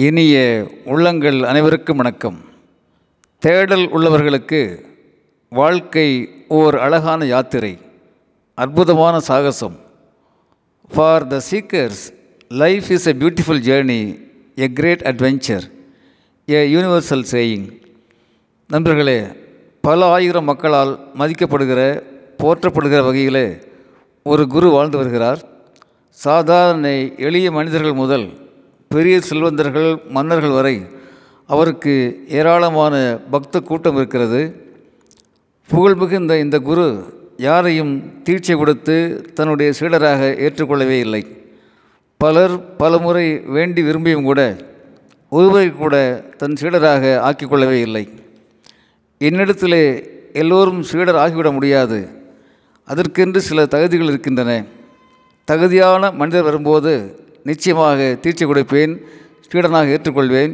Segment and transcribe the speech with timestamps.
[0.00, 0.36] இனிய
[0.84, 2.40] உள்ளங்கள் அனைவருக்கும் வணக்கம்.
[3.38, 4.84] தேடல் உள்ளவர்களுக்கு
[5.50, 7.78] வாழ்க்கை ஓர் அழகான யாத்திரை
[8.54, 9.76] அற்புதமான சாகசம்.
[10.94, 12.14] For the seekers
[12.48, 14.18] life is a beautiful journey
[14.56, 15.62] a great adventure
[16.46, 17.80] a universal saying
[18.68, 19.26] நண்பர்களே
[19.80, 22.02] பல ஆயிரம் மக்களால் மதிக்கப்படுகிற
[22.38, 23.62] போற்றப்படுகிற வகையில்
[24.22, 25.48] ஒரு குரு வாழ்ந்து வருகிறார்.
[26.10, 28.47] சாதாரண எளிய மனிதர்கள் முதல்
[28.88, 30.86] பெரிய செல்வந்தர்கள் மன்னர்கள் வரை
[31.46, 34.66] அவருக்கு ஏராளமான பக்த கூட்டம் இருக்கிறது.
[35.70, 36.86] புகழ்மிகுந்த இந்த குரு
[37.36, 38.96] யாரையும் தீட்சை கொடுத்து
[39.34, 41.36] தன்னுடைய சீடராக ஏற்றுக்கொள்ளவே இல்லை.
[42.16, 44.56] பலர் பலமுறை வேண்டி விரும்பியும் கூட
[45.30, 48.08] ஒருவரை கூட தன் சீடராக ஆக்கிக்கொள்ளவே இல்லை.
[49.20, 52.08] என்னிடத்திலே எல்லோரும் சீடர் ஆகிவிட முடியாது.
[52.84, 54.64] அதற்கென்று சில தகுதிகள் இருக்கின்றன.
[55.44, 56.92] தகுதியான மனிதர் வரும்போது
[57.48, 58.94] நிச்சயமாக தீட்சை கொடுப்பேன்
[59.50, 60.52] சீடனாக ஏற்றுக்கொள்வேன்.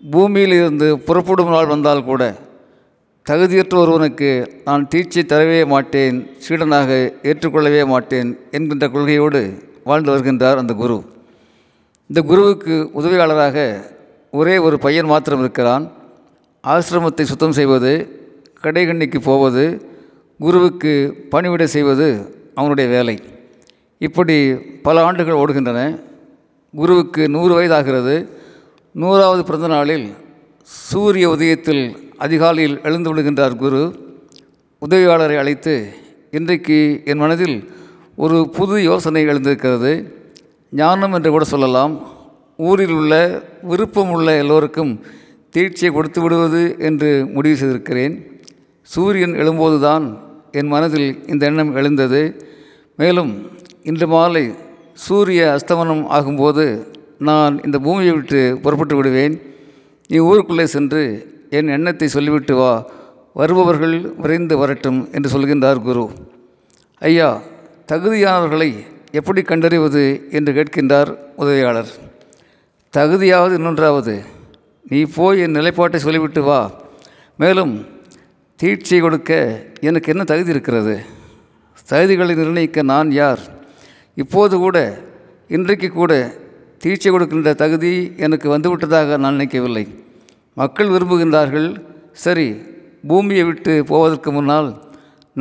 [0.00, 2.22] பூமியில் இருந்து புறப்படும் நாள் வந்தால் கூட
[3.26, 4.30] தகுதியற்ற ஒருவனுக்கு
[4.64, 6.90] நான் தீட்சை தரவே மாட்டேன் சீடனாக
[7.30, 9.42] ஏற்றுக்கொள்ளவே மாட்டேன் என்கின்ற கொள்கையோடு
[9.88, 10.98] வாழ்ந்து வருகின்றார் அந்த குரு.
[12.10, 13.56] இந்த குருவுக்கு உதவியாளராக
[14.38, 15.84] ஒரே ஒரு பையன் மாத்திரம் இருக்கிறான்.
[16.72, 17.92] ஆசிரமத்தை சுத்தம் செய்வது
[18.64, 19.64] கடைகண்ணிக்கு போவது
[20.40, 20.92] குருவுக்கு
[21.32, 22.08] பணிவிடை செய்வது
[22.60, 23.16] அவனுடைய வேலை.
[24.06, 24.36] இப்படி
[24.86, 25.80] பல ஆண்டுகள் ஓடுகின்றன.
[26.76, 28.28] குருவுக்கு நூறு வயதாகிறது.
[28.92, 30.14] நூறாவது பிறந்த நாளில்
[30.62, 33.82] சூரிய உதயத்தில் அதிகாலையில் எழுந்து விடுகின்றார் குரு.
[34.88, 35.74] உதவியாளரை அழைத்து
[36.30, 37.72] இன்றைக்கு என் மனதில்
[38.16, 39.92] ஒரு புது யோசனை எழுந்திருக்கிறது.
[40.70, 41.94] ஞானம் என்று கூட சொல்லலாம்.
[42.56, 45.00] ஊரில் உள்ள விருப்பம் உள்ள எல்லோருக்கும்
[45.56, 48.42] தீட்சியை கொடுத்து விடுவது என்று முடிவு செய்திருக்கிறேன்.
[48.82, 50.20] சூரியன் எழும்போது தான்
[50.52, 52.22] என் மனதில் இந்த எண்ணம் எழுந்தது.
[52.96, 53.50] மேலும்
[53.82, 54.54] இன்று மாலை
[54.94, 56.86] சூரிய அஸ்தமனம் ஆகும்போது
[57.18, 59.42] நான் இந்த பூமியை விட்டு புறப்பட்டு விடுவேன்.
[60.08, 61.02] நீ ஊருக்குள்ளே சென்று
[61.50, 62.86] என் எண்ணத்தை சொல்லிவிட்டு வா.
[63.34, 66.10] வருபவர்கள் விரைந்து வரட்டும் என்று சொல்கின்றார் குரு.
[66.98, 67.40] ஐயா
[67.92, 68.70] தகுதியானவர்களை
[69.10, 71.90] எப்படி கண்டறிவது என்று கேட்கின்றார் உதவியாளர்.
[72.96, 74.24] தகுதியாவது இன்னொன்றாவது
[74.90, 76.70] நீ போய் என் நிலைப்பாட்டை சொல்லிவிட்டு வா.
[77.36, 77.86] மேலும்
[78.62, 81.00] தீட்சை கொடுக்க எனக்கு என்ன தகுதி இருக்கிறது?
[81.90, 83.38] தகுதிகளை நிர்ணயிக்க நான் யார்?
[84.22, 84.78] இப்போது கூட
[85.56, 86.12] இன்றைக்கு கூட
[86.82, 87.92] தீட்சை கொடுக்கின்ற தகுதி
[88.24, 89.84] எனக்கு வந்துவிட்டதாக நான் நினைக்கவில்லை.
[90.60, 91.68] மக்கள் விரும்புகின்றார்கள்
[92.24, 92.48] சரி
[93.10, 94.68] பூமியை விட்டு போவதற்கு முன்னால்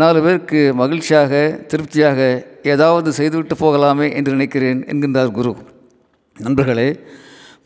[0.02, 1.34] நாலு பேருக்கு மகிழ்ச்சியாக
[1.72, 2.20] திருப்தியாக
[2.74, 5.52] ஏதாவது செய்துவிட்டு போகலாமே என்று நினைக்கிறேன் என்கின்றார் குரு.
[6.38, 6.90] நண்பர்களே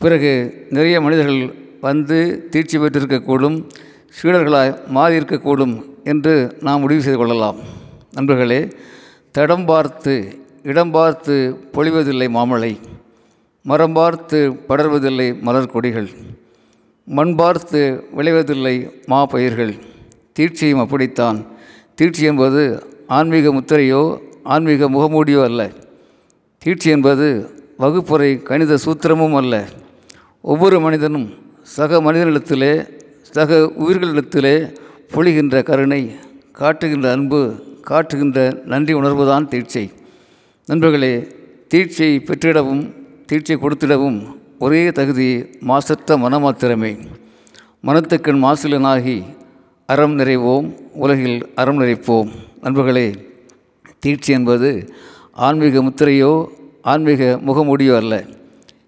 [0.02, 0.32] பிறகு
[0.76, 1.42] நிறைய மனிதர்கள்
[1.86, 2.18] வந்து
[2.52, 3.56] தீட்சி பெற்றிருக்கக்கூடும்
[4.18, 5.74] சீடர்களாய் மாறியிருக்கக்கூடும்
[6.12, 6.34] என்று
[6.66, 7.58] நாம் முடிவு செய்து கொள்ளலாம்.
[8.16, 8.60] நண்பர்களே
[9.38, 10.14] தடம் பார்த்து
[10.62, 11.34] இடம் பார்த்து
[11.72, 12.76] பொழிவதில்லை மாமலை
[13.62, 14.38] மரம் பார்த்து
[14.68, 16.08] படர்வதில்லை மலர் கொடிகள்
[17.06, 19.74] மண் பார்த்து விளைவதில்லை மா பயிர்கள்.
[20.38, 21.46] தீட்சியும் அப்படித்தான்.
[21.94, 25.70] தீட்சி என்பது ஆன்மீக முத்திரையோ ஆன்மீக முகமூடியோ அல்ல.
[26.58, 29.68] தீட்சி என்பது வகுப்புறை கணித சூத்திரமும் அல்ல.
[30.40, 31.28] ஒவ்வொரு மனிதனும்
[31.62, 32.88] சக மனிதனிடத்திலே
[33.22, 34.74] சக உயிர்களிடத்திலே
[35.14, 36.12] பொழிகின்ற கருணை
[36.52, 39.90] காட்டுகின்ற அன்பு காட்டுகின்ற நன்றி உணர்வுதான் தீட்சை.
[40.68, 41.26] நண்பர்களே
[41.68, 42.94] தீட்சை பெற்றிடவும்
[43.26, 44.18] தீட்சை கொடுத்திடவும்
[44.58, 46.90] ஒரே தகுதி மாசற்ற மனமாத்திரமே.
[47.86, 49.22] மனத்துக்கண் மாசிலனாகி
[49.86, 52.30] அறம் நிறைவோம் உலகில் அறம் நிறைப்போம்.
[52.60, 53.14] நண்பர்களே
[53.98, 54.92] தீட்சி என்பது
[55.32, 56.46] ஆன்மீக முத்திரையோ
[56.82, 58.24] ஆன்மீக முகமூடியோ அல்ல.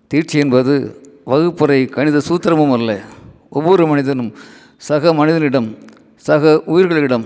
[0.07, 3.01] தீட்சி என்பது வகுப்புறை கணித சூத்திரமும் அல்ல.
[3.51, 4.33] ஒவ்வொரு மனிதனும்
[4.77, 5.77] சக மனிதனிடம்
[6.17, 7.25] சக உயிர்களிடம்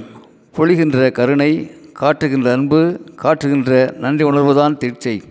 [0.57, 5.23] பொழிகின்ற கருணை காட்டுகின்ற அன்பு காட்டுகின்ற நன்றி உணர்வுதான் தீட்சை.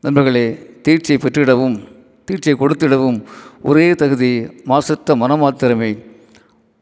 [0.00, 1.80] நண்பர்களே தீட்சை பெற்றிடவும்
[2.24, 3.22] தீட்சை கொடுத்திடவும்
[3.62, 5.98] ஒரே தகுதி மாசற்ற மனமாத்திரமே.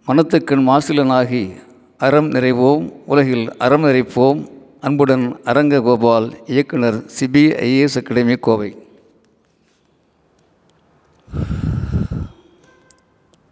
[0.07, 1.51] மனத்துக்கண் மாசிலனாகி
[1.99, 4.47] அறம் நிறைவோம் உலகில் அறம் நிறைப்போம்.
[4.81, 8.84] அன்புடன் அரங்க கோபால் இயக்குனர் சிபிஐஏஎஸ் அகாடமி கோவை.